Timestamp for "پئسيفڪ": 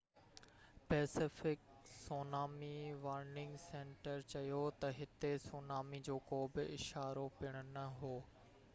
0.91-1.59